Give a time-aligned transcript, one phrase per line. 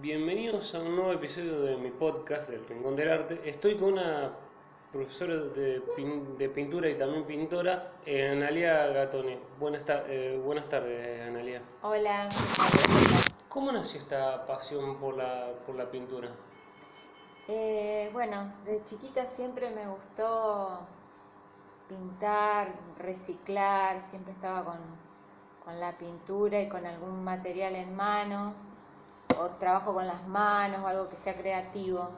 [0.00, 3.40] Bienvenidos a un nuevo episodio de mi podcast del Rincón del Arte.
[3.44, 4.30] Estoy con una
[4.92, 9.38] profesora de, pin- de pintura y también pintora, eh, Analia Gatone.
[9.58, 11.62] Buenas, tar- eh, buenas tardes, Analia.
[11.82, 12.28] Hola,
[13.48, 16.28] ¿Cómo nació esta pasión por la, por la pintura?
[17.48, 20.80] Eh, bueno, de chiquita siempre me gustó
[21.88, 24.78] pintar, reciclar, siempre estaba con,
[25.64, 28.54] con la pintura y con algún material en mano,
[29.40, 32.10] o trabajo con las manos o algo que sea creativo.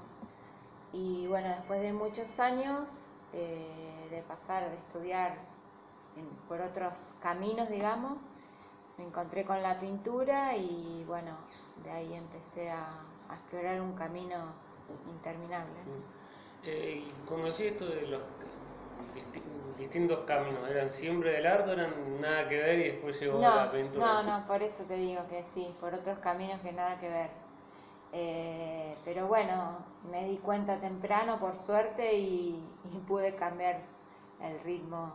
[0.92, 2.88] Y bueno, después de muchos años
[3.32, 5.36] eh, de pasar, de estudiar
[6.48, 8.18] por otros caminos, digamos,
[8.98, 11.36] me encontré con la pintura y bueno,
[11.84, 14.36] de ahí empecé a, explorar un camino
[15.08, 15.74] interminable.
[16.62, 17.04] Eh,
[17.44, 18.22] decís esto de los
[19.14, 19.42] disti-
[19.78, 23.56] distintos caminos, ¿eran siempre del arte o eran nada que ver y después llegó No,
[23.56, 24.22] la pintura?
[24.22, 27.30] no, no, por eso te digo que sí, por otros caminos que nada que ver.
[28.12, 29.78] Eh, pero bueno,
[30.10, 33.80] me di cuenta temprano, por suerte, y, y pude cambiar
[34.40, 35.12] el ritmo,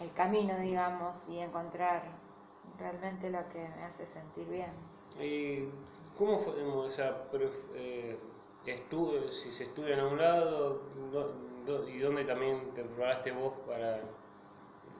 [0.00, 2.02] el camino, digamos, y encontrar
[2.78, 4.70] realmente lo que me hace sentir bien.
[5.20, 5.68] ¿Y
[6.18, 6.54] cómo fue
[6.88, 8.18] esa pref- eh,
[9.30, 11.51] si se estudia en un lado do- do-
[11.88, 14.00] y dónde también te preparaste vos para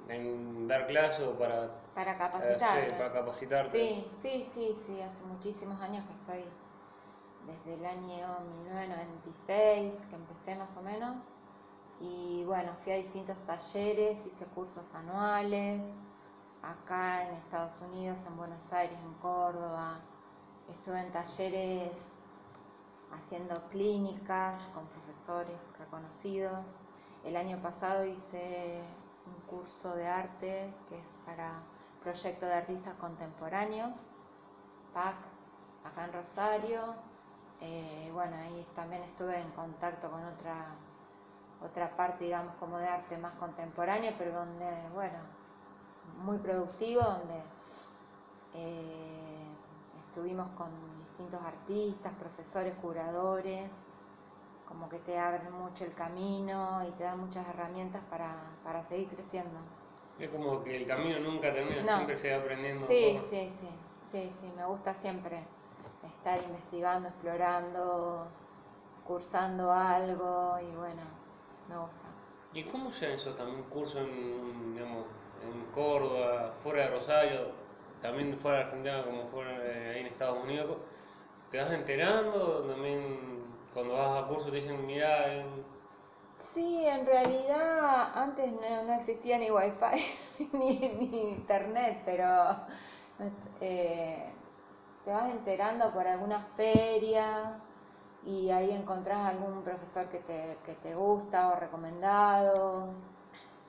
[0.08, 2.90] en dar clases o para, Para eh, capacitarme.
[2.90, 3.70] sí, para capacitarte?
[3.70, 6.50] Sí, sí, sí, sí, hace muchísimos años que estoy,
[7.46, 8.28] desde el año
[8.66, 11.16] 1996 que empecé más o menos,
[12.00, 15.82] y bueno, fui a distintos talleres, hice cursos anuales,
[16.62, 20.00] acá en Estados Unidos, en Buenos Aires, en Córdoba,
[20.68, 22.12] estuve en talleres
[23.12, 26.64] haciendo clínicas con profesores reconocidos.
[27.24, 28.82] El año pasado hice
[29.26, 31.62] un curso de arte que es para
[32.02, 33.96] Proyecto de Artistas Contemporáneos,
[34.92, 35.14] PAC,
[35.84, 36.94] acá en Rosario.
[37.60, 40.74] Eh, bueno, ahí también estuve en contacto con otra,
[41.62, 45.18] otra parte, digamos, como de arte más contemporáneo, pero donde, bueno,
[46.24, 47.40] muy productivo, donde
[48.54, 49.46] eh,
[50.08, 50.70] estuvimos con
[51.12, 53.70] distintos artistas, profesores, curadores,
[54.66, 58.34] como que te abren mucho el camino y te dan muchas herramientas para,
[58.64, 59.58] para seguir creciendo.
[60.18, 61.86] Es como que el camino nunca termina, No.
[61.88, 63.68] siempre se va aprendiendo Sí, sí, sí,
[64.10, 65.42] sí, sí, me gusta siempre
[66.02, 68.26] estar investigando, explorando,
[69.06, 71.02] cursando algo y bueno,
[71.68, 72.08] me gusta.
[72.54, 75.04] ¿Y cómo llegan esos también cursos en, digamos,
[75.42, 77.40] en Córdoba, fuera de Rosario,
[78.00, 80.76] también fuera de Argentina como fuera de ahí en Estados Unidos?
[81.52, 82.64] ¿Te vas enterando?
[82.64, 85.64] También cuando vas a cursos te dicen, mirá, en-
[86.38, 92.26] Sí, en realidad antes no, no existía ni wifi ni, ni internet, pero
[93.60, 94.32] eh,
[95.04, 97.54] te vas enterando por alguna feria
[98.24, 102.88] y ahí encontrás algún profesor que te, que te gusta o recomendado.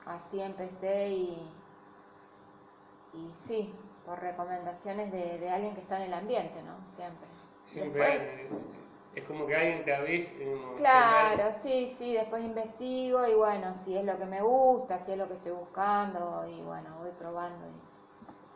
[0.06, 1.48] Así empecé y,
[3.14, 3.74] y sí,
[4.04, 6.74] por recomendaciones de, de alguien que está en el ambiente, ¿no?
[6.94, 7.28] Siempre.
[7.64, 8.30] Siempre Después,
[9.14, 10.32] es como que alguien te avisa.
[10.76, 15.18] Claro, sí, sí, después investigo y bueno, si es lo que me gusta, si es
[15.18, 17.64] lo que estoy buscando y bueno, voy probando.
[17.66, 17.94] y-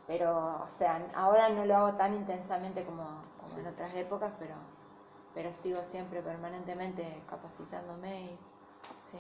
[0.06, 3.04] Pero, o sea, ahora no lo hago tan intensamente como,
[3.41, 4.54] como en otras épocas, pero,
[5.34, 8.38] pero sigo siempre permanentemente capacitándome y
[9.10, 9.18] sí.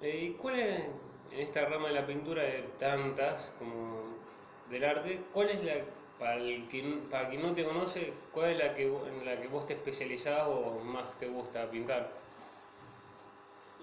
[0.00, 0.84] Eh, ¿Y cuál es,
[1.30, 4.02] en esta rama de la pintura, de tantas como
[4.70, 5.72] del arte, cuál es la,
[6.24, 9.46] para el que, para quien no te conoce, cuál es la que, en la que
[9.46, 12.10] vos te especializás o más te gusta pintar?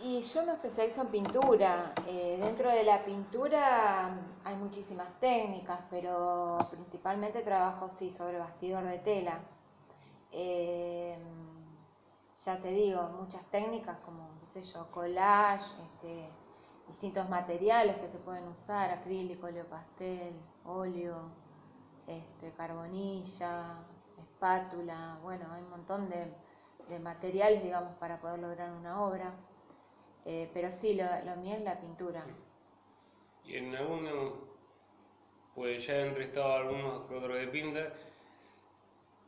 [0.02, 1.94] Y yo me especializo en pintura.
[2.07, 8.97] Eh, dentro de la pintura hay muchísimas técnicas, pero principalmente trabajo sí sobre bastidor de
[8.97, 9.40] tela.
[10.31, 11.16] Eh,
[12.44, 16.28] ya te digo, muchas técnicas como, qué sé yo, collage, este,
[16.88, 20.34] distintos materiales que se pueden usar, acrílico, óleo pastel,
[20.66, 21.30] óleo,
[22.07, 23.75] este, carbonilla,
[24.17, 26.28] espátula, bueno, hay un montón de,
[26.89, 29.33] de materiales, digamos, para poder lograr una obra.
[30.25, 32.24] Eh, pero sí, lo, lo mío es la pintura.
[33.45, 34.33] Y en alguno,
[35.56, 37.94] pues ya he entrevistado a algunos que otros de pinta,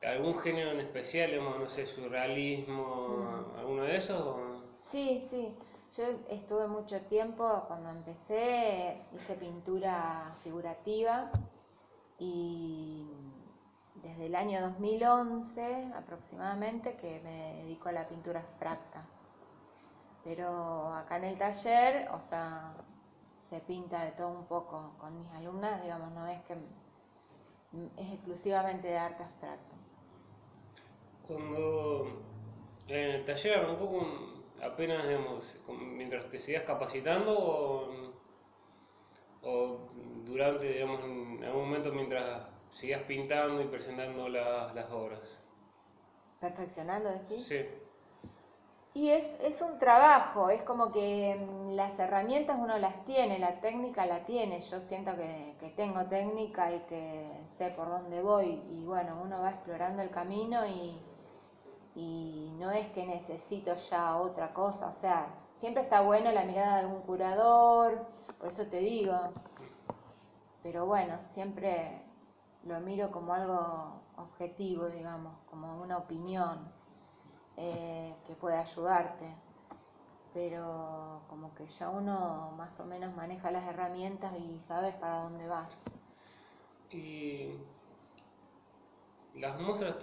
[0.06, 4.22] ¿algún género en especial, digamos, no sé, surrealismo, alguno de esos?
[4.22, 4.62] o-
[4.92, 5.54] Sí, sí.
[5.98, 11.30] Yo estuve mucho tiempo, cuando empecé, hice pintura figurativa
[12.24, 13.06] y
[13.96, 19.06] desde el año 2011 aproximadamente que me dedico a la pintura abstracta.
[20.24, 22.74] Pero acá en el taller, o sea,
[23.42, 26.54] se pinta de todo un poco con mis alumnas, digamos, no es que
[27.98, 29.76] es exclusivamente de arte abstracto.
[31.28, 32.24] Cuando
[32.88, 38.14] en el taller arrancó con apenas, digamos, mientras te seguías capacitando o,
[39.44, 39.78] o
[40.26, 45.40] durante, digamos, en algún momento mientras seguías pintando y presentando las, las obras.
[46.40, 47.46] Perfeccionando, decís.
[47.48, 47.66] Sí.
[48.96, 53.60] Y es, es un trabajo, es como que mm, las herramientas uno las tiene, la
[53.60, 58.62] técnica la tiene, yo siento que, que tengo técnica y que sé por dónde voy
[58.70, 60.96] y bueno, uno va explorando el camino y,
[61.96, 66.76] y no es que necesito ya otra cosa, o sea, siempre está buena la mirada
[66.76, 68.06] de algún curador,
[68.44, 69.14] por eso te digo,
[70.62, 72.02] pero bueno, siempre
[72.66, 76.60] lo miro como algo objetivo, digamos, como una opinión
[77.56, 79.34] eh, que puede ayudarte.
[80.34, 85.48] Pero como que ya uno más o menos maneja las herramientas y sabes para dónde
[85.48, 85.70] vas.
[86.92, 87.50] Y
[89.36, 89.96] las muestras,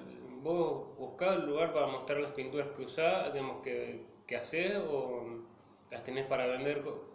[0.42, 5.25] vos buscás el lugar para mostrar las pinturas que usás, digamos, que, que haces o
[5.90, 7.12] las tenés para vender, Co-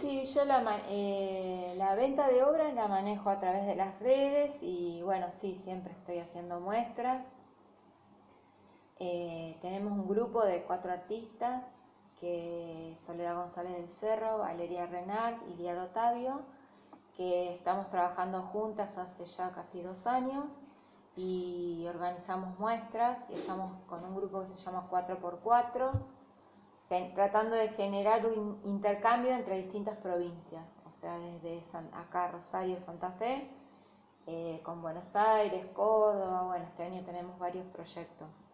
[0.00, 4.56] Sí, yo la, eh, la venta de obras la manejo a través de las redes
[4.62, 7.22] y bueno, sí, siempre estoy haciendo muestras.
[8.98, 11.62] Eh, tenemos un grupo de cuatro artistas,
[12.20, 16.40] que Soledad González del Cerro, Valeria Renard y Liado Otavio,
[17.16, 20.50] que estamos trabajando juntas hace ya casi dos años
[21.16, 26.15] y organizamos muestras y estamos con un grupo que se llama 4x4, gen-
[26.88, 33.10] tratando de generar un intercambio entre distintas provincias, o sea, desde San- acá Rosario, Santa
[33.12, 33.48] Fe,
[34.26, 38.44] eh, con Buenos Aires, Córdoba, bueno, este año tenemos varios proyectos.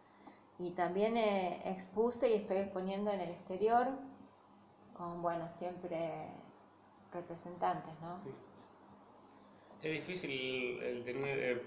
[0.58, 3.88] Y también eh, expuse y estoy exponiendo en el exterior
[4.94, 6.28] con, bueno, siempre
[7.12, 8.19] representantes, ¿no?
[9.82, 11.62] es difícil el tener, eh,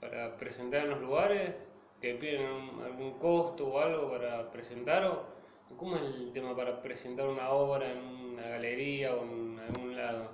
[0.00, 1.54] para presentar en los lugares,
[2.00, 5.35] te piden algún costo o algo para presentar o
[5.76, 7.98] cómo es el tema para presentar una obra en
[8.34, 10.30] una galería o en algún lado.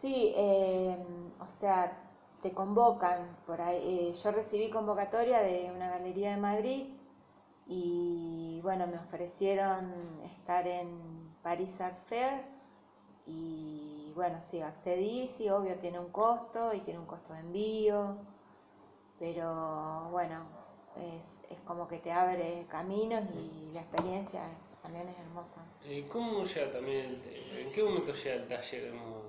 [0.00, 0.96] Sí, eh,
[1.40, 1.92] o sea,
[2.42, 4.10] te convocan por ahí.
[4.10, 6.86] eh, yo recibí convocatoria de una galería de Madrid
[7.66, 12.42] y bueno, me ofrecieron estar en Paris Art Fair
[13.26, 18.16] y bueno, sí, accedí, sí, obvio tiene un costo y tiene un costo de envío,
[19.18, 20.44] pero bueno,
[20.96, 24.42] es, es como que te abre caminos y la experiencia
[24.82, 25.56] también es hermosa.
[25.84, 28.90] Eh, ¿Cómo llega también el, en qué momento llega el taller?
[28.92, 29.22] ¿Cómo-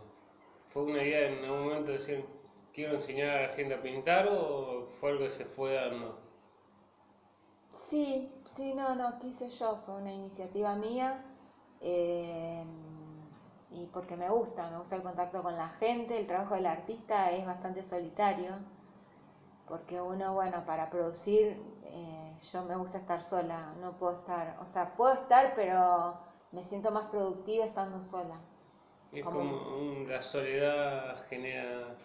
[0.66, 2.26] ¿Fue una idea en algún momento de decir
[2.74, 6.18] quiero enseñar a la gente a pintar o fue algo que se fue dando?
[7.90, 11.24] Sí, sí, no, no, quise yo, fue una iniciativa mía
[11.82, 12.64] eh,
[13.72, 17.32] y porque me gusta, me gusta el contacto con la gente, el trabajo del artista
[17.32, 18.56] es bastante solitario,
[19.72, 21.46] porque uno, bueno, para producir,
[21.86, 26.16] eh, yo me gusta estar sola, no puedo estar, o sea, puedo estar, pero
[26.52, 28.38] me siento más productiva estando sola.
[29.14, 31.96] Es Como- como un- la soledad genera...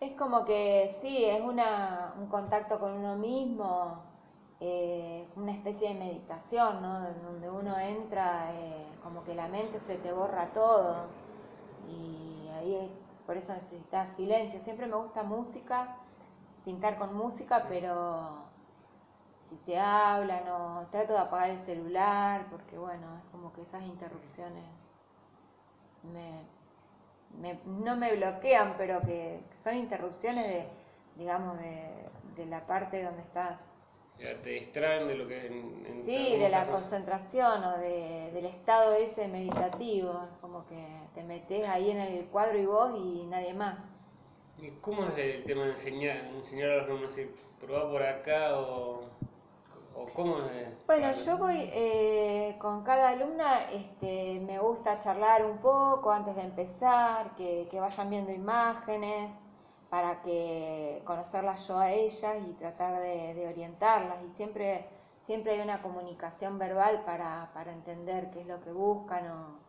[0.00, 4.04] Es como que sí, es una, un contacto con uno mismo,
[4.60, 7.00] eh, una especie de meditación, ¿no?
[7.02, 11.14] De Donde uno entra, eh, como que la mente se te borra todo.
[11.86, 12.92] Y ahí es-
[13.26, 14.60] por eso necesitas silencio.
[14.60, 15.96] Siempre me gusta música,
[16.66, 18.44] pintar con música, pero
[19.48, 23.84] si te hablan o trato de apagar el celular, porque bueno, es como que esas
[23.84, 24.64] interrupciones
[26.12, 26.42] me,
[27.40, 30.66] me- no me bloquean, pero que son interrupciones de,
[31.14, 31.88] digamos, de,
[32.34, 33.60] de la parte donde estás.
[34.18, 35.46] ya te distraen de lo que...
[35.46, 40.10] En, en- Sí, de la concentración o de- del estado ese meditativo.
[40.24, 43.76] Es como que te metes ahí en el cuadro y vos y nadie más.
[44.60, 47.14] ¿Y ¿Cómo es el tema de enseñar, enseñar a los alumnos?
[47.16, 49.00] decir, probá por acá o,
[49.94, 50.68] o cómo es?
[50.86, 56.42] Bueno, yo voy eh, con cada alumna, este, me gusta charlar un poco antes de
[56.42, 59.30] empezar, que, que vayan viendo imágenes
[59.90, 64.18] para que conocerlas yo a ellas y tratar de, de orientarlas.
[64.24, 64.86] Y siempre,
[65.20, 69.65] siempre hay una comunicación verbal para, para entender qué es lo que buscan, o-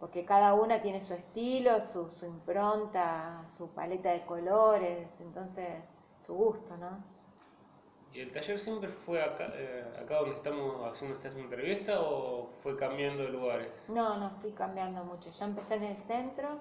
[0.00, 5.84] porque cada una tiene su estilo, su, su impronta, su paleta de colores, entonces
[6.24, 7.04] su gusto, ¿no?
[8.12, 12.76] ¿Y el taller siempre fue acá, eh, acá donde estamos haciendo esta entrevista o fue
[12.76, 13.68] cambiando de lugares?
[13.88, 15.30] No, no, fui cambiando mucho.
[15.30, 16.60] Yo empecé en el centro,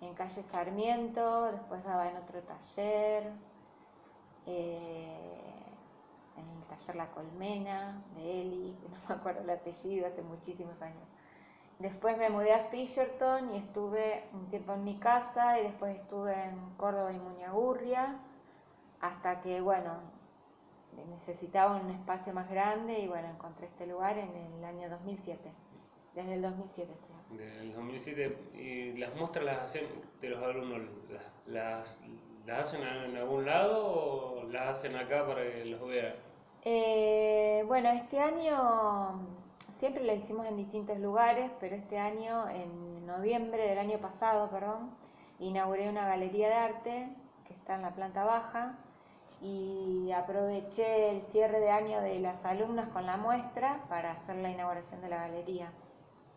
[0.00, 3.30] en calle Sarmiento, después daba en otro taller,
[4.46, 5.52] eh,
[6.36, 10.80] en el taller La Colmena de Eli, que no me acuerdo el apellido, hace muchísimos
[10.82, 11.06] años.
[11.80, 16.34] Después me mudé a Fisherton y estuve un tiempo en mi casa y después estuve
[16.34, 18.18] en Córdoba y Muñagurria,
[19.00, 19.98] hasta que, bueno,
[21.08, 25.50] necesitaba un espacio más grande y bueno, encontré este lugar en el año 2007.
[26.14, 27.38] Desde el 2007 estoy.
[27.38, 28.38] Desde el 2007.
[28.56, 29.86] ¿Y las muestras las hacen
[30.20, 30.82] de los alumnos?
[31.08, 32.00] ¿Las, las,
[32.46, 36.12] las hacen en algún lado o las hacen acá para que los vean?
[36.62, 39.39] Eh, bueno, este año
[39.80, 44.90] siempre lo hicimos en distintos lugares, pero este año, en noviembre del año pasado, perdón,
[45.38, 47.08] inauguré una galería de arte
[47.46, 48.76] que está en la planta baja
[49.40, 54.50] y aproveché el cierre de año de las alumnas con la muestra para hacer la
[54.50, 55.72] inauguración de la galería.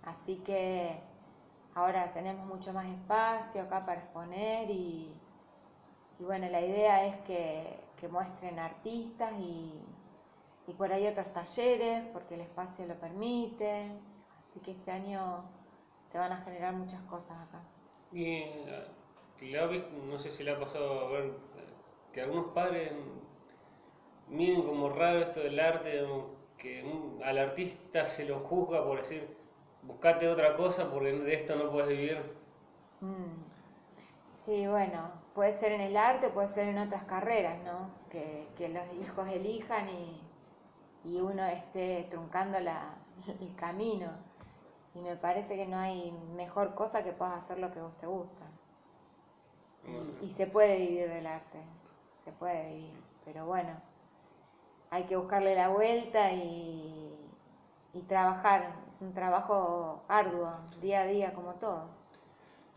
[0.03, 1.01] Así que
[1.75, 5.13] ahora tenemos mucho más espacio acá para exponer y,
[6.17, 9.81] y bueno, la idea es que, que muestren artistas y,
[10.67, 13.91] y por ahí otros talleres, porque el espacio lo permite.
[14.39, 15.43] Así que este año
[16.07, 17.61] se van a generar muchas cosas acá.
[18.11, 18.87] Y eh,
[20.07, 21.33] no sé si le ha pasado a ver
[22.11, 22.91] que algunos padres
[24.29, 26.05] miren como raro esto del arte,
[26.57, 26.83] que
[27.25, 29.27] al artista se lo juzga por decir,
[29.81, 32.21] buscate otra cosa porque de esto no puedes vivir.
[33.01, 33.43] Mm.
[34.45, 37.89] Sí, bueno, puede ser en el arte, puede ser en otras carreras, ¿no?
[38.09, 40.21] Que, que los hijos elijan y,
[41.03, 42.95] y uno esté truncando la,
[43.41, 44.09] el camino.
[44.95, 48.05] Y me parece que no hay mejor cosa que puedas hacer lo que vos te
[48.05, 48.45] gusta.
[50.21, 51.59] Y, se puede vivir del arte,
[52.23, 53.03] se puede vivir.
[53.25, 53.75] Pero bueno,
[54.91, 57.19] hay que buscarle la vuelta y,
[57.91, 61.99] y trabajar, un trabajo arduo, día a día como todos.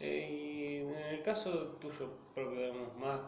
[0.00, 3.20] Eh, y en el caso tuyo propio, digamos, más,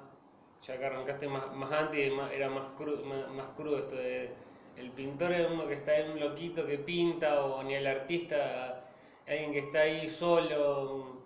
[0.63, 4.35] ya que arrancaste más, más antes, más, era más crudo, más, más crudo esto de
[4.79, 8.85] el pintor es uno que está en un loquito que pinta, o ni el artista,
[9.27, 11.21] alguien que está ahí solo,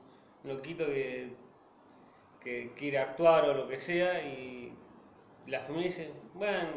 [0.45, 1.35] un loquito que,
[2.41, 4.73] que quiere actuar o lo que sea, y
[5.47, 6.69] la familia dice, bueno,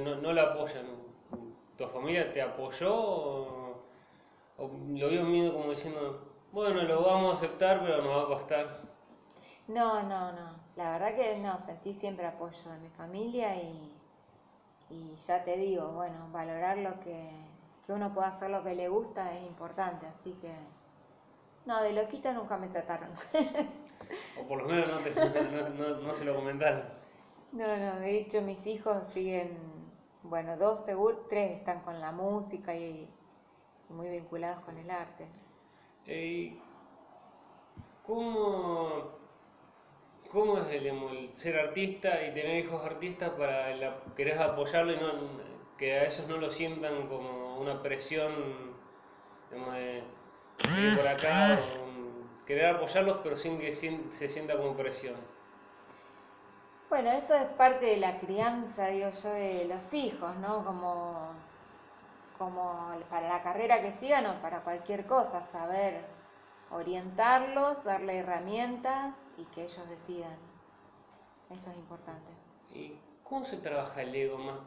[0.00, 0.86] no, no lo apoyan.
[1.76, 3.82] ¿Tu familia te apoyó o,
[4.58, 8.80] lo vio miedo como diciendo, bueno, lo vamos a aceptar, pero nos va a costar?
[9.68, 10.54] No, no, no.
[10.76, 14.01] La verdad que no, sentí siempre apoyo de mi familia y
[14.92, 17.30] y ya te digo, bueno, valorar lo que,
[17.86, 20.54] que uno pueda hacer lo que le gusta es importante, así que
[21.64, 23.10] no, de loquita nunca me trataron.
[24.40, 26.84] o por lo menos no, te, no, no, se lo comentaron.
[27.52, 29.56] No, no, de hecho mis hijos siguen,
[30.22, 33.08] bueno, dos seguro, tres están con la música y,
[33.88, 35.26] y muy vinculados con el arte.
[36.06, 36.58] ¿Y
[38.02, 39.21] ¿Cómo
[40.32, 43.66] ¿Cómo es el, ser artista y tener hijos artistas para
[44.16, 45.12] querer apoyarlo y no,
[45.76, 48.32] que a ellos no lo sientan como una presión
[49.50, 50.02] de
[50.80, 51.58] ir por acá
[52.46, 55.16] querer apoyarlos pero sin que se sienta como presión?
[56.88, 60.64] Bueno, eso es parte de la crianza, digo yo, de los hijos, ¿no?
[60.64, 61.30] Como,
[62.38, 66.00] como para la carrera que sigan o para cualquier cosa, saber
[66.70, 70.36] orientarlos, darle herramientas y que ellos decidan.
[71.50, 72.30] Eso es importante.
[72.72, 74.58] ¿Y cómo se trabaja el ego más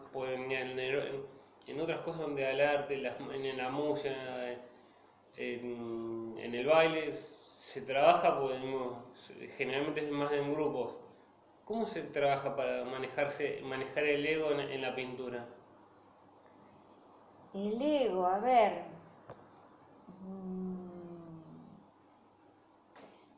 [1.67, 4.13] en, otras cosas donde el arte, en la música,
[5.35, 8.59] en, el baile, se trabaja, pues,
[9.57, 10.95] generalmente es más en grupos.
[11.65, 15.47] ¿Cómo se trabaja para manejarse, manejar el ego en la pintura?
[17.55, 18.83] El ego, a ver,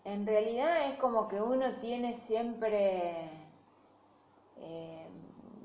[0.08, 3.30] En realidad es como que uno tiene siempre,
[4.56, 5.08] eh,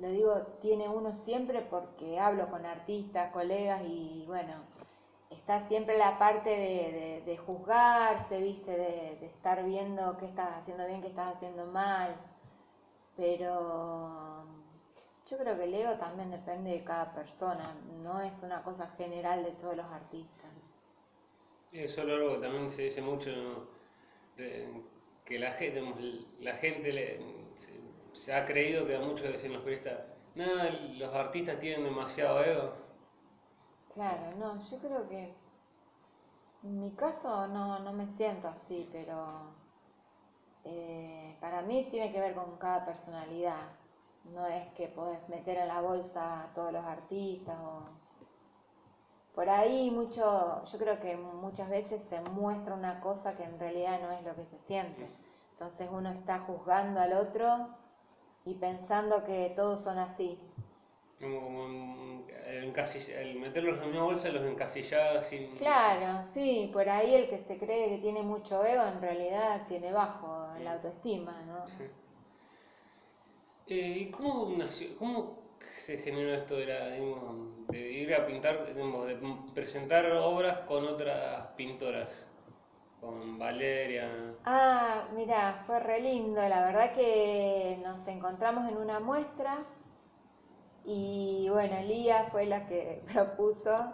[0.01, 4.55] lo digo, tiene uno siempre porque hablo con artistas, colegas y bueno,
[5.31, 11.09] está siempre la parte de, juzgarse, viste, de, estar viendo qué estás haciendo bien, qué
[11.09, 12.13] estás haciendo mal,
[13.17, 14.45] pero
[15.25, 19.45] yo creo que el ego también depende de cada persona, no es una cosa general
[19.45, 20.51] de todos los artistas.
[21.71, 23.31] Eso es algo que también se dice mucho
[24.37, 25.83] que la gente,
[26.41, 27.21] la gente
[28.13, 30.01] se, ha creído que a muchos decían los periodistas,
[30.35, 32.73] nada, los artistas tienen demasiado ego.
[33.95, 35.35] Claro, no, yo creo que
[36.63, 39.55] en mi caso no, no me siento así, pero
[40.65, 43.71] eh, para mí tiene que ver con cada personalidad.
[44.33, 47.83] No es que podés meter en la bolsa a todos los artistas o
[49.35, 54.01] por ahí mucho, yo creo que muchas veces se muestra una cosa que en realidad
[54.03, 55.09] no es lo que se siente.
[55.53, 57.69] Entonces uno está juzgando al otro
[58.45, 60.39] y pensando que todos son así.
[61.19, 65.55] Como el, el meterlos en la misma bolsa los encasillaba sin...
[65.55, 69.93] Claro, sí, por ahí el que se cree que tiene mucho ego en realidad tiene
[69.93, 71.67] bajo la autoestima, ¿no?
[71.69, 71.85] Sí.
[73.69, 75.42] Eh, ¿Y cómo, nació, cómo
[75.79, 82.27] se generó esto de, ir a pintar, de presentar obras con otras pintoras?
[83.01, 84.09] Con Valeria.
[84.45, 86.41] Ah, mira, fue re lindo.
[86.49, 89.65] La verdad que nos encontramos en una muestra
[90.85, 93.93] y bueno, Lía fue la que propuso,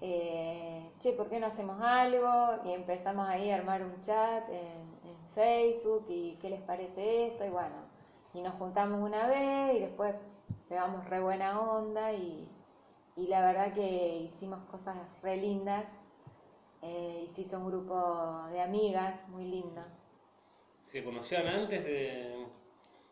[0.00, 2.62] eh, che, ¿por qué no hacemos algo?
[2.64, 4.92] Y empezamos ahí a armar un chat en
[5.34, 7.76] Facebook y qué les parece esto y bueno,
[8.34, 10.14] y nos juntamos una vez y después
[10.68, 12.48] pegamos re buena onda y,
[13.16, 15.84] y la verdad que hicimos cosas re lindas
[16.82, 19.82] eh, y se hizo un grupo de amigas muy lindo.
[20.84, 22.46] ¿Se conocían antes de,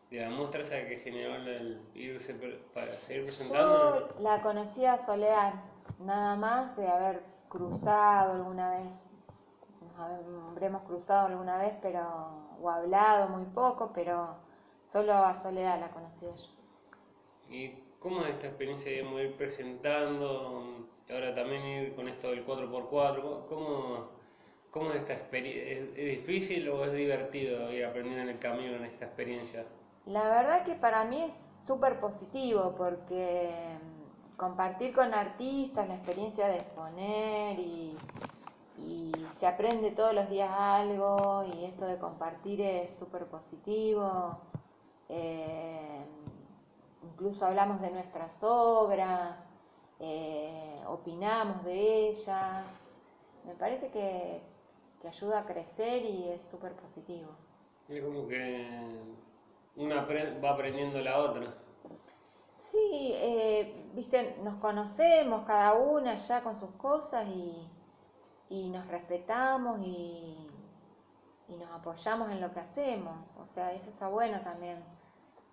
[0.09, 2.35] de la muestra esa que generó el irse
[2.73, 4.09] para seguir presentando?
[4.09, 5.53] Yo la conocía a Soledad,
[5.99, 8.91] nada más de haber cruzado alguna vez.
[9.81, 12.01] Nos habremos cruzado alguna vez, pero
[12.61, 14.35] o hablado muy poco, pero
[14.83, 16.60] solo a Soledad la conocía yo.
[17.51, 23.45] ¿Y cómo es esta experiencia de ir presentando ahora también ir con esto del 4x4?
[23.47, 24.07] ¿Cómo,
[24.71, 25.63] cómo es esta experiencia?
[25.63, 29.65] ¿Es, es difícil o es divertido ir aprendiendo en el camino en esta experiencia?
[30.05, 36.47] La verdad que para mí es súper positivo porque mm, compartir con artistas la experiencia
[36.47, 37.95] de exponer y,
[38.79, 44.37] y se aprende todos los días algo y esto de compartir es súper positivo.
[45.09, 46.01] Eh,
[47.03, 49.35] incluso hablamos de nuestras obras,
[49.99, 52.65] eh, opinamos de ellas.
[53.45, 54.41] Me parece que,
[55.01, 57.29] que ayuda a crecer y es súper positivo.
[57.87, 58.67] Es como que
[59.75, 60.05] una
[60.43, 61.53] va aprendiendo la otra.
[62.71, 67.67] Sí, eh, viste, nos conocemos cada una ya con sus cosas y,
[68.49, 70.49] y nos respetamos y,
[71.49, 73.35] y nos apoyamos en lo que hacemos.
[73.37, 74.81] O sea, eso está bueno también.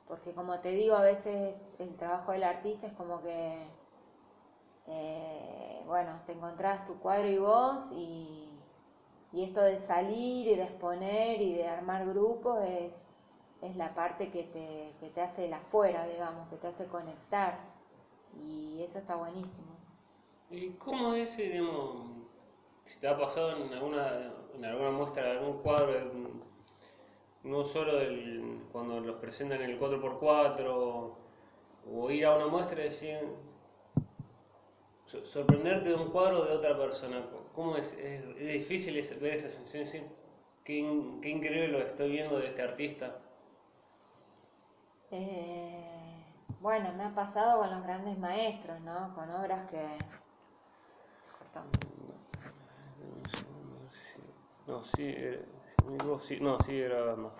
[0.08, 3.66] Porque como te digo, a veces el trabajo del artista es como que,
[4.86, 8.48] eh, bueno, te encontrás tu cuadro y vos y,
[9.32, 12.92] y esto de salir y de exponer y de armar grupos es,
[13.62, 17.58] es la parte que te, que te hace el afuera, digamos, que te hace conectar.
[18.46, 19.76] Y eso está buenísimo.
[20.50, 22.06] ¿Y cómo es, eh, digamos,
[22.84, 26.57] si te ha pasado en alguna, en alguna muestra, de algún cuadro, en-
[27.44, 31.16] no solo del- cuando los presentan en el 4x4,
[31.90, 33.18] o ir a una muestra y decir,
[35.06, 37.24] so- sorprenderte de un cuadro de otra persona?
[37.54, 37.94] ¿Cómo es?
[37.94, 39.84] ¿Es, es difícil ver esa sensación?
[39.84, 40.02] Decir,
[40.64, 43.18] qué, in- qué increíble lo que estoy viendo de este artista.
[45.10, 46.24] Eh,
[46.60, 49.14] bueno, me ha pasado con los grandes maestros, ¿no?
[49.14, 49.80] Con obras que...
[51.38, 51.62] Cortó.
[54.66, 55.42] No, sí, eh,
[55.90, 57.32] digo, sí, no, sigue grabando.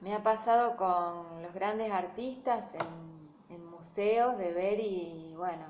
[0.00, 3.14] Me ha pasado con los grandes artistas en,
[3.70, 5.66] museos de ver y, bueno,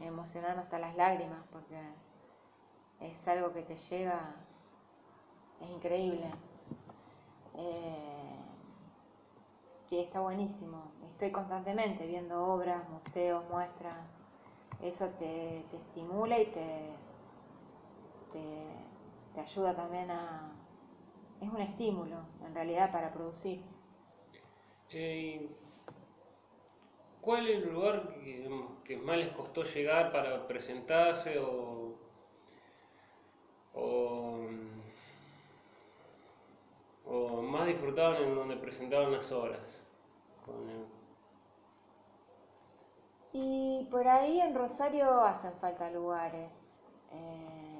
[0.00, 1.78] emocionarme hasta las lágrimas porque
[3.00, 4.34] es algo que te llega,
[5.60, 6.30] es increíble.
[7.54, 8.38] Eh,
[9.88, 10.90] sí, está buenísimo.
[11.12, 14.16] Estoy constantemente viendo obras, museos, muestras.
[14.80, 16.90] Eso te, te estimula y te,
[18.32, 18.66] te,
[19.34, 20.52] te ayuda también a...
[21.40, 23.64] Es un estímulo, en realidad, para producir.
[24.90, 25.48] Eh,
[27.20, 28.48] ¿Cuál es el lugar que,
[28.84, 31.94] que más les costó llegar para presentarse o,
[33.74, 34.48] o,
[37.04, 39.80] o más disfrutaban en donde presentaban las obras?
[43.32, 46.82] Y por ahí en Rosario hacen falta lugares.
[47.12, 47.77] eh,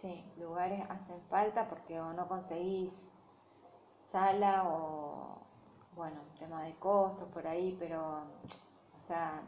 [0.00, 3.02] sí, lugares hacen falta porque o no conseguís
[4.02, 5.38] sala o,
[5.94, 8.22] bueno, tema de costos por ahí, pero,
[8.96, 9.42] o sea,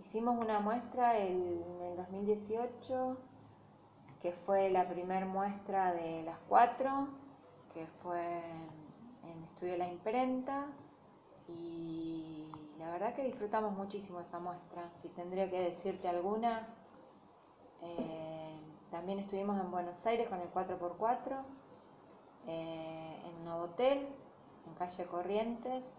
[0.00, 3.16] hicimos una muestra el- en el 2018
[4.20, 7.08] que fue la primer muestra de las cuatro,
[7.74, 8.40] que fue
[9.24, 10.66] en Estudio La Imprenta,
[11.48, 12.46] y
[12.78, 14.92] la verdad que disfrutamos muchísimo esa muestra.
[14.92, 16.68] Si tendría que decirte alguna,
[17.82, 18.21] eh,
[19.02, 21.42] también estuvimos en Buenos Aires con el 4x4,
[22.46, 24.06] eh, en Novotel,
[24.64, 25.90] en calle Corrientes,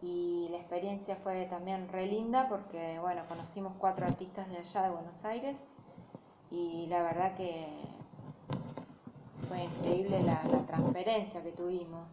[0.00, 4.90] y la experiencia fue también re linda porque, bueno, conocimos cuatro artistas de allá de
[4.90, 5.58] Buenos Aires
[6.50, 7.68] y la verdad que
[9.46, 12.08] fue increíble la, transferencia que tuvimos.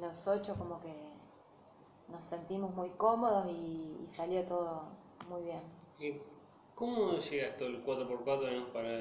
[0.00, 1.12] Los ocho como que
[2.08, 4.82] nos sentimos muy cómodos y, y salió todo
[5.28, 5.62] muy bien.
[6.00, 6.37] ¿Y
[6.78, 9.00] cómo llega esto el 4x4 digamos, para,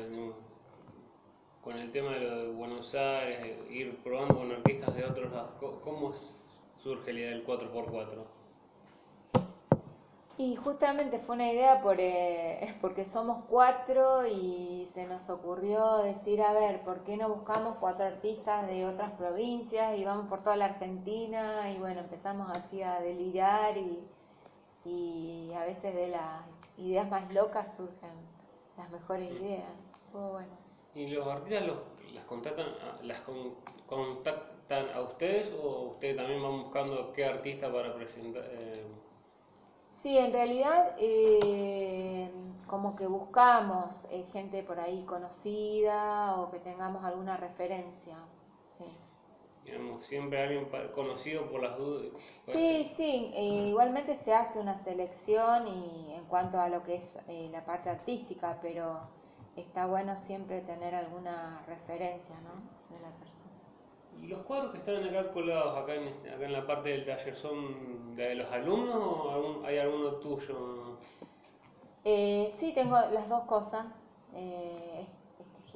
[1.64, 5.52] con el tema de lo de Buenos Aires, ir probando con artistas de otros lados?
[5.84, 6.12] ¿Cómo,
[6.82, 8.24] surge la idea del 4x4?
[10.40, 16.42] Y justamente fue una idea por, eh, porque somos cuatro y se nos ocurrió decir,
[16.42, 20.56] a ver, ¿por qué no buscamos cuatro artistas de otras provincias y vamos por toda
[20.56, 21.72] la Argentina?
[21.72, 24.00] Y bueno, empezamos así a delirar y,
[24.86, 28.12] y a veces de las ideas más locas surgen
[28.78, 29.74] las mejores ideas.
[30.06, 30.56] Estuvo bueno.
[30.96, 31.78] ¿Y los artistas los,
[32.14, 37.72] las contactan, a- las con- contactan a ustedes o ustedes también van buscando qué artista
[37.72, 38.44] para presentar?
[38.50, 38.84] eh,
[40.02, 42.30] Sí, en realidad eh,
[42.68, 48.18] como que buscamos eh, gente por ahí conocida o que tengamos alguna referencia.
[49.68, 52.08] Digamos, siempre alguien conocido por las dudas.
[52.54, 56.96] sí, este- sí, eh, igualmente se hace una selección y en cuanto a lo que
[56.96, 59.02] es eh, la parte artística, pero
[59.58, 62.96] está bueno siempre tener alguna referencia ¿no?
[62.96, 63.44] de la persona.
[64.24, 67.06] ¿Y los cuadros que están acá colgados, acá en, este- acá en la parte del
[67.06, 70.98] taller, son de los alumnos o algún- hay alguno tuyo?
[72.06, 73.86] Eh, sí, tengo las dos cosas.
[74.34, 75.06] Eh,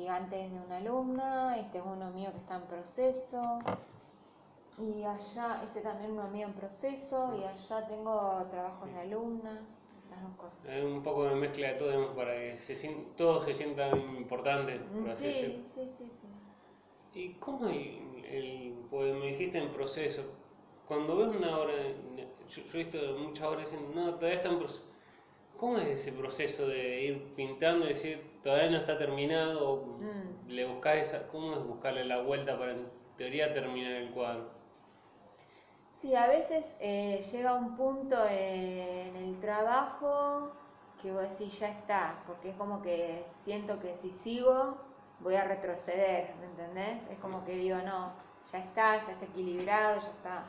[0.02, 3.60] este gigante es de una alumna, este es uno mío que está en proceso.
[4.80, 9.60] Y allá, este también uno mío en proceso, y allá tengo trabajos de alumnas,
[10.10, 10.60] las dos cosas.
[10.84, 15.16] Un poco de mezcla de todo, digamos, para que se todos se sientan importantes, por
[15.16, 15.54] decirlo.
[15.54, 16.12] Sí, sí, sí,
[17.14, 17.20] sí.
[17.20, 20.24] ¿Y cómo el, el- pues me dijiste en proceso,
[20.88, 21.74] cuando ves una obra,
[22.18, 22.26] yo,
[22.64, 24.84] yo he visto muchas obras diciendo, no, todavía está en proceso.
[25.58, 29.86] ¿Cómo es ese proceso de ir pintando y decir, todavía no está terminado?
[30.00, 30.50] Mm.
[30.50, 34.50] ¿Le buscás esa, ¿Cómo es buscarle la vuelta para en teoría terminar el cuadro?
[36.02, 40.52] Sí, a veces eh, llega un punto en el trabajo
[41.02, 44.78] que vos decís ya está, porque es como que siento que si sigo
[45.20, 46.98] voy a retroceder, ¿me entendés?
[47.12, 48.14] Es como que digo, no,
[48.52, 50.44] ya está, ya está equilibrado, ya está.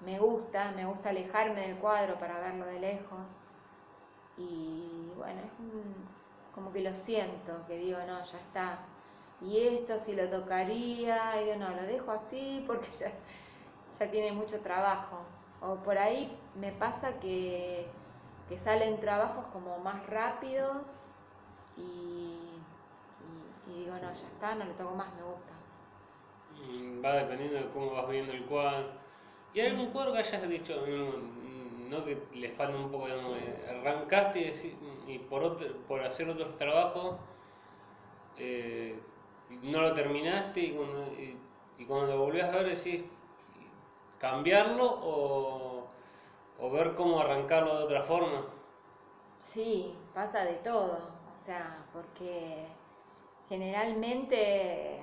[0.00, 3.30] Me gusta, me gusta alejarme del cuadro para verlo de lejos.
[4.36, 6.21] Y bueno, es un-
[6.54, 8.78] como que lo siento, que digo, no, ya está.
[9.40, 13.12] Y esto si lo tocaría, y digo, no, lo dejo así porque ya,
[13.98, 15.18] ya tiene mucho trabajo.
[15.60, 17.86] O por ahí me pasa que,
[18.48, 20.86] que salen trabajos como más rápidos
[21.76, 22.62] y,
[23.20, 25.52] y- y digo, no, ya está, no lo toco más, me gusta.
[26.50, 28.88] Mm, Va dependiendo de cómo vas viendo el cuadro.
[29.52, 31.61] ¿Y algún cuadro que hayas dicho, mm,
[31.92, 33.38] no que le falta un poco, digamos,
[33.70, 37.16] arrancaste y, y por, otro- por hacer otros trabajos
[38.38, 38.98] eh,
[39.62, 41.36] no lo terminaste y cuando, y,
[42.06, 43.02] lo volvías a ver decís
[44.18, 45.86] cambiarlo o,
[46.60, 48.46] o ver cómo arrancarlo de otra forma?
[49.38, 50.98] Sí, pasa de todo,
[51.34, 52.66] o sea, porque
[53.48, 55.02] generalmente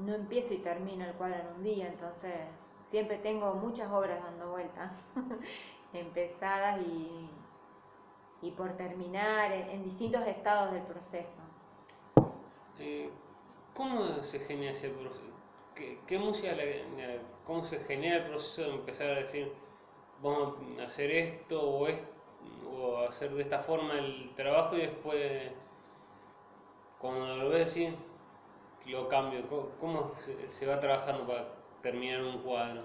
[0.00, 2.32] no empiezo y termino el cuadro en un día, entonces
[2.90, 4.90] siempre tengo muchas obras dando vueltas,
[5.92, 7.28] empezadas y,
[8.42, 11.32] y por terminar en distintos estados del proceso.
[12.78, 13.10] Eh,
[13.74, 15.22] ¿Cómo se genera ese proceso?
[16.06, 16.54] ¿Qué, música,
[17.44, 19.52] cómo se genera el proceso de empezar a decir,
[20.22, 22.00] vamos a hacer esto o, es-
[22.68, 25.52] o hacer de esta forma el trabajo y después,
[26.98, 27.94] cuando lo ves decir,
[28.86, 29.46] lo cambio?
[29.48, 31.48] ¿Cómo, cómo se, se va trabajando para
[31.80, 32.84] terminar un cuadro?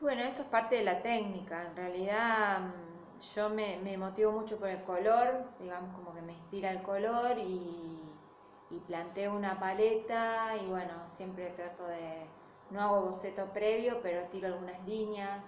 [0.00, 1.66] Bueno, eso es parte de la técnica.
[1.66, 6.32] En realidad mm, yo me, me motivo mucho por el color, digamos como que me
[6.34, 8.18] inspira el color y,
[8.70, 12.30] y planteo una paleta y bueno, siempre trato de,
[12.70, 15.44] no hago boceto previo, pero tiro algunas líneas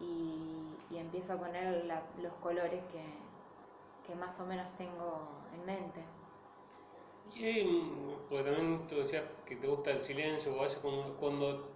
[0.00, 3.04] y, y empiezo a poner la- los colores que,
[4.04, 6.04] que más o menos tengo en mente.
[7.34, 10.78] Y mm, porque también tú decías que te gusta el silencio, o a veces
[11.18, 11.68] cuando,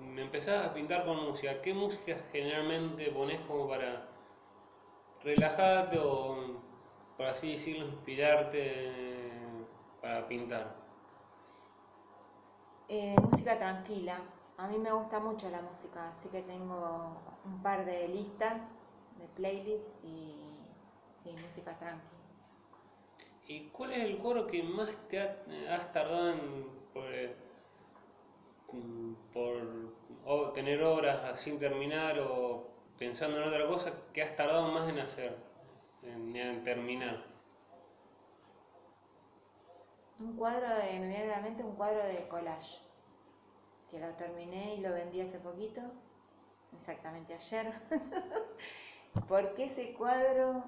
[0.00, 4.08] me empezás a pintar con música, ¿qué música generalmente pones como para
[5.22, 6.60] relajarte o,
[7.16, 9.30] por así decirlo, inspirarte
[10.00, 10.74] para pintar?
[12.88, 14.20] Eh, música tranquila.
[14.58, 18.54] A mí me gusta mucho la música, así que tengo un par de listas
[19.18, 20.34] de playlist y
[21.42, 22.13] música tranqui.
[23.46, 25.36] ¿Y cuál es el cuadro que más te ha-
[25.70, 27.04] has tardado en por,
[28.72, 29.54] mm, por
[30.26, 34.98] o tener obras sin terminar o pensando en otra cosa que has tardado más en
[34.98, 35.36] hacer,
[36.02, 37.16] en, en terminar?
[40.18, 42.78] Un cuadro de, me viene a la mente un cuadro de collage,
[43.90, 45.80] que lo terminé y lo vendí hace poquito,
[46.76, 47.72] exactamente ayer.
[49.28, 50.64] Porque ese cuadro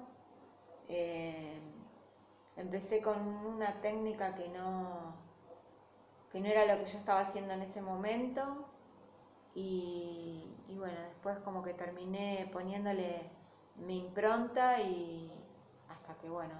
[0.89, 1.59] eh,
[2.57, 5.13] empecé con una técnica que no,
[6.31, 8.65] que no era lo que yo estaba haciendo en ese momento.
[9.55, 13.21] Y, y bueno, después como que terminé poniéndole
[13.85, 15.31] mi impronta y
[15.89, 16.53] hasta que bueno,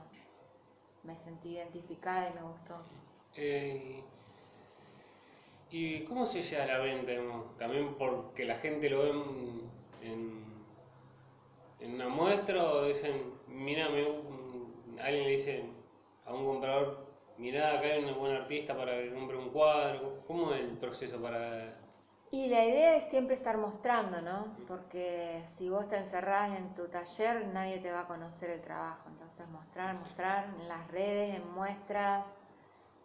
[1.04, 2.76] me sentí identificada y me gustó.
[3.36, 4.02] Eh,
[5.70, 7.12] ¿Y cómo se llega a la venta?
[7.60, 9.10] También porque la gente lo ve
[10.02, 10.48] en,
[11.82, 15.64] en- una muestra o dicen, mira, me gu- alguien le dice
[16.28, 20.24] a un comprador, mirá, acá hay un buen artista para que compre un cuadro.
[20.28, 21.80] ¿Cómo es el proceso para...?
[22.30, 24.58] Y la idea es siempre estar mostrando, ¿no?
[24.68, 29.08] Porque si vos te encerrás en tu taller, nadie te va a conocer el trabajo.
[29.10, 32.26] Entonces mostrar, mostrar en las redes, en muestras,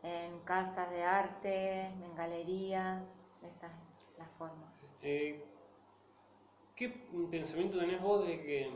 [0.02, 3.04] en casas de arte, en galerías,
[3.46, 4.72] esa es la forma.
[5.02, 5.44] Eh,
[6.74, 6.88] ¿Qué
[7.30, 8.72] pensamiento tenés vos de que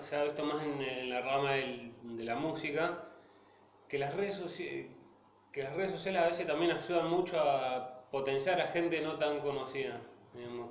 [0.00, 3.04] se ha visto más en, la rama del- de la música,
[3.88, 4.36] que las redes
[5.52, 9.40] que las redes sociales a veces también ayudan mucho a potenciar a gente no tan
[9.40, 10.00] conocida?
[10.34, 10.70] digamos?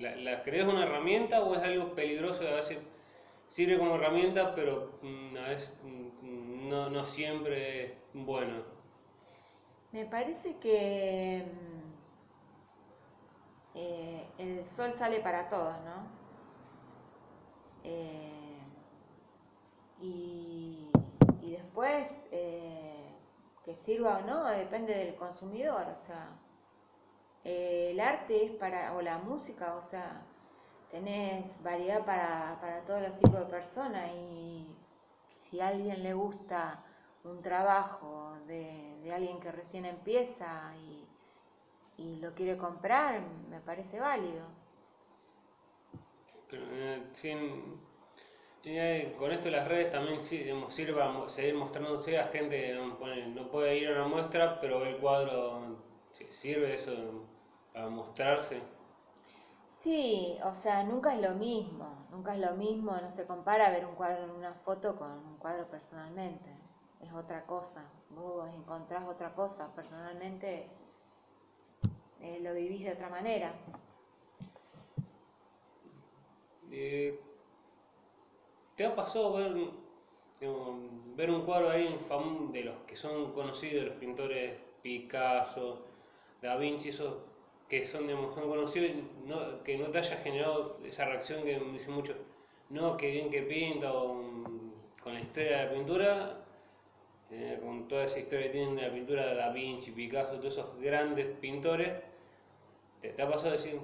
[0.00, 2.78] ¿La, crees una herramienta o es algo peligroso a veces
[3.48, 8.62] sirve como herramienta, pero mm, a veces mm, no, no siempre es bueno?
[9.92, 11.92] Me parece que mm,
[13.74, 16.15] eh, el sol sale para todos, ¿no?
[17.86, 18.58] Eh,
[20.00, 20.90] y,
[21.40, 23.14] y después, eh,
[23.64, 26.30] que sirva o no, depende del consumidor, o sea,
[27.44, 30.22] eh, el arte es para, o la música, o sea,
[30.90, 34.66] tenés variedad para, para todos los tipos de personas y
[35.28, 36.84] si a alguien le gusta
[37.24, 41.06] un trabajo de, de alguien que recién empieza y,
[41.98, 44.46] y lo quiere comprar, me parece válido.
[46.52, 47.02] Eh,
[48.64, 52.60] eh, con esto las redes también sí, digamos, sirve a mo- seguir mostrándose a gente
[52.60, 55.78] que no puede ir a una muestra, pero el cuadro,
[56.28, 57.28] sirve eso
[57.72, 58.60] para mostrarse.
[59.82, 63.86] Sí, o sea, nunca es lo mismo, nunca es lo mismo, no se compara ver
[63.86, 66.50] un cuadro en una foto con un cuadro personalmente,
[67.00, 70.68] es otra cosa, vos encontrás otra cosa, personalmente
[72.20, 73.54] eh, lo vivís de otra manera.
[76.76, 77.18] Eh,
[78.76, 79.52] ¿te ha pasado ver,
[81.16, 81.70] ver un cuadro
[82.08, 85.80] fam- de los que son conocidos, los pintores Picasso,
[86.42, 87.14] Da Vinci, esos
[87.68, 88.90] que son, son conocidos,
[89.64, 92.16] que no te haya generado esa reacción que dicen muchos,
[92.70, 94.22] no, que bien que pinta, o
[95.02, 96.44] con la historia de la pintura,
[97.30, 100.54] eh, con toda esa historia que tienen de la pintura de Da Vinci, Picasso, todos
[100.58, 101.92] esos grandes pintores,
[103.00, 103.78] ¿te, te ha pasado decir,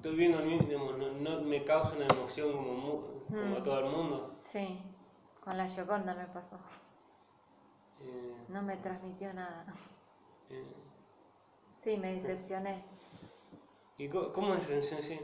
[0.00, 3.64] estoy viendo el mismo, digamos, no, no me causa una emoción como, mu- como Mm.
[3.64, 4.30] todo el mundo?
[4.50, 4.78] Sí,
[5.44, 6.56] con la Gioconda me pasó,
[8.02, 9.66] Eh, no me transmitió nada.
[10.50, 10.64] eh,
[11.84, 12.82] Sí, me decepcioné.
[13.98, 15.20] ¿Y cómo es sí?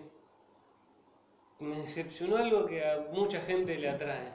[1.60, 4.32] Me decepcionó algo que a mucha gente le atrae.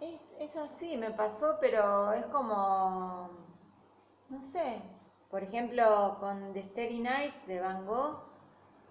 [0.00, 3.28] Es, es así, me pasó, pero es como,
[4.30, 4.80] no sé,
[5.30, 8.29] por ejemplo, con The Starry Night de Van Gogh,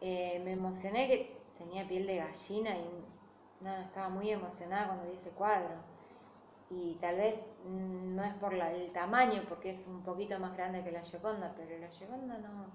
[0.02, 5.16] eh, me emocioné que tenía piel de gallina y no, estaba muy emocionada cuando vi
[5.16, 5.76] ese cuadro.
[6.70, 10.56] Y tal vez mm, no es por la- el tamaño, porque es un poquito más
[10.56, 12.68] grande que la Gioconda, pero la Gioconda no.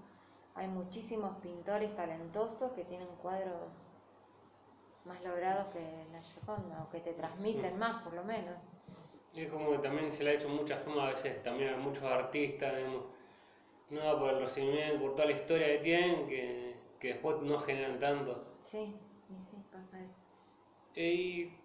[0.56, 3.74] Hay muchísimos pintores talentosos que tienen cuadros
[5.04, 5.80] más logrados que
[6.12, 8.54] la Gioconda, o que te transmiten más, por lo menos.
[9.34, 12.04] Es como que también se le ha hecho mucha fama a veces también a muchos
[12.04, 13.04] artistas, digamos,
[13.90, 16.63] no por el recibimiento, por toda la historia que tienen, que,
[17.04, 18.42] que después no generan tanto.
[18.62, 20.14] Sí, y sí, pasa eso.
[20.94, 21.56] Eh, ¿Y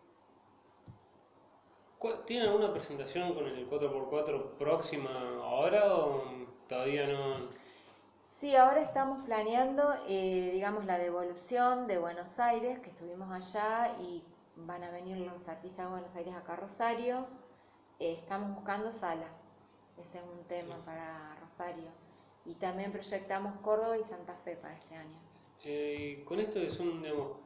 [2.26, 5.10] ¿Tienen alguna presentación con el 4x4 próxima
[5.42, 6.24] ahora o
[6.68, 7.48] todavía no?
[8.34, 14.22] Sí, ahora estamos planeando, eh, digamos, la devolución de Buenos Aires, que estuvimos allá y
[14.58, 17.26] van a venir los artistas de Buenos Aires acá a Rosario.
[18.00, 19.28] Eh, estamos buscando sala,
[19.98, 21.92] ese es un tema para Rosario.
[22.44, 25.29] Y también proyectamos Córdoba y Santa Fe para este año.
[25.64, 27.38] Eh, con esto que son, digamos,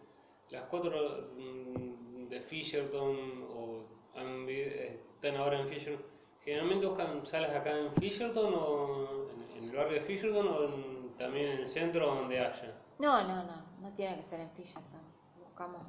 [0.50, 3.84] las cuatro mm, de Fisherton o
[4.16, 6.06] están ahora en Fisherton,
[6.44, 11.16] generalmente buscan salas acá en Fisherton o en, en el barrio de Fisherton o en-
[11.18, 12.76] también en el centro donde haya.
[13.00, 15.02] No, no, no, no tiene que ser en Fisherton.
[15.44, 15.82] Buscamos.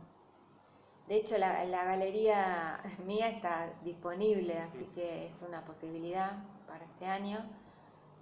[1.09, 7.07] De hecho, la, la galería mía está disponible, así que es una posibilidad para este
[7.07, 7.39] año.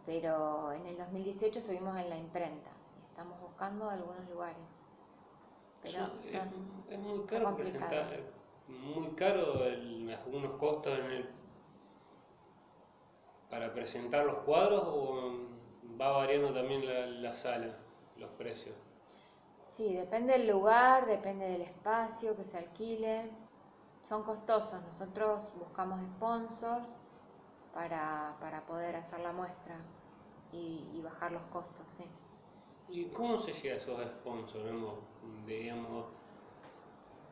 [0.07, 2.71] Pero en el 2018 estuvimos en la imprenta
[3.13, 4.67] estamos buscando algunos lugares.
[5.83, 8.21] Pero es, no, es muy caro presentar,
[8.69, 11.27] muy caro el- algunos costos en el
[13.51, 15.33] para presentar los cuadros o
[16.01, 17.77] va variando también la, la sala,
[18.17, 18.75] los precios?
[19.77, 23.31] Sí, depende del lugar, depende del espacio que se alquile.
[24.09, 24.83] Son costosos.
[24.85, 26.89] Nosotros buscamos sponsors
[27.75, 29.77] para, para poder hacer la muestra
[30.53, 32.05] y, y bajar los costos, sí.
[32.93, 34.65] ¿Y cómo se llega a esos sponsors?
[34.65, 34.95] Digamos,
[35.47, 36.07] digamos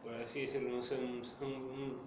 [0.03, 2.01] por así decirlo, no sé, un- un-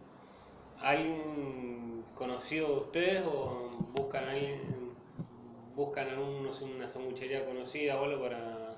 [0.82, 4.60] ¿alguien conocido de ustedes o buscan a alguien,
[5.76, 8.76] buscan algún, no sé, una sanguchería conocida o algo para,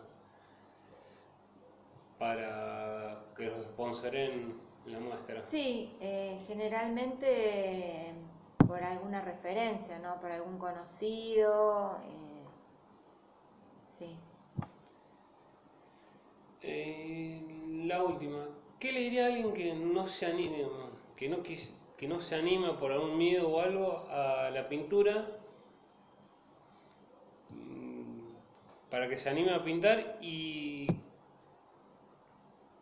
[2.17, 5.41] para que los sponsoren la muestra?
[5.43, 8.13] Sí, eh, generalmente
[8.67, 10.19] por alguna referencia, ¿no?
[10.21, 11.97] Por algún conocido.
[12.09, 12.45] eh,
[13.97, 14.17] sí.
[16.67, 17.41] Eh,
[17.85, 18.47] la última,
[18.79, 20.65] ¿qué le diría a alguien que no se anime,
[21.15, 25.27] que no, que no se anima por algún miedo o algo a la pintura?
[27.49, 28.35] mm,
[28.89, 30.87] Para que se anime a pintar y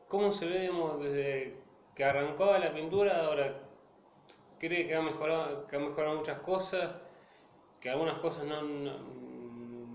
[0.08, 0.70] cómo se ve
[1.02, 1.58] desde
[1.96, 3.54] que arrancó la pintura, ahora
[4.60, 6.92] cree que ha mejorado, que ha mejorado muchas cosas,
[7.82, 8.98] que algunas cosas no, no,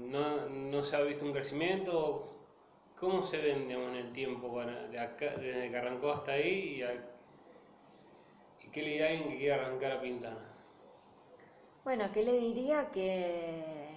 [0.08, 2.37] no- no se ha visto un crecimiento.
[3.00, 6.82] ¿Cómo se ven digamos, en el tiempo para, de acá, desde que arrancó hasta ahí?
[8.60, 10.38] Y, qué le diría a alguien que quiere arrancar a pintar?
[11.84, 12.90] Bueno, ¿qué le diría?
[12.90, 13.88] Que,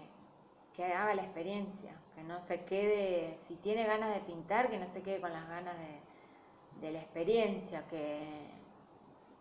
[0.74, 4.88] que haga la experiencia, que no se quede, si tiene ganas de pintar, que no
[4.88, 8.22] se quede con las ganas de, de la experiencia, que,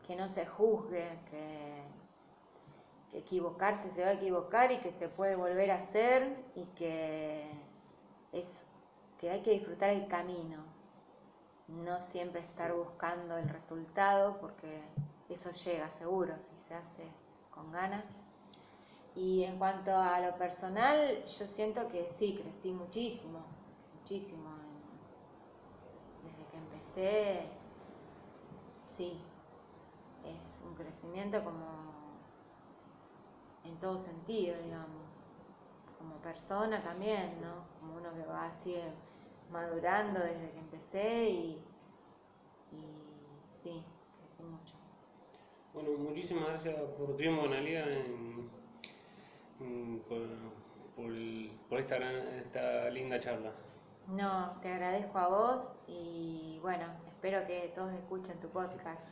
[0.06, 1.82] que no se juzgue, que,
[3.10, 7.44] que equivocarse se va a equivocar y que se puede volver a hacer y que
[8.32, 8.48] es
[9.20, 10.64] que hay que disfrutar el camino,
[11.68, 14.82] no siempre estar buscando el resultado porque
[15.28, 17.06] eso llega seguro si se hace
[17.50, 18.04] con ganas.
[19.14, 23.40] Y en cuanto a lo personal, yo siento que sí, crecí muchísimo,
[23.98, 24.48] muchísimo.
[26.24, 27.46] Desde que empecé,
[28.96, 29.20] sí,
[30.24, 31.66] es un crecimiento como
[33.64, 35.02] en todo sentido, digamos.
[35.98, 37.66] Como persona también, ¿no?
[37.78, 38.74] Como uno que va así
[39.50, 41.64] madurando desde que empecé y,
[42.72, 42.84] y
[43.50, 43.82] sí,
[44.18, 44.74] crecí mucho.
[45.74, 48.50] Bueno, muchísimas gracias por tu tiempo, Analia, en-
[49.60, 50.18] en- por,
[50.96, 51.12] por
[51.68, 51.96] por esta,
[52.36, 53.52] esta linda charla.
[54.08, 59.08] No, te agradezco a vos y bueno, espero que todos escuchen tu podcast.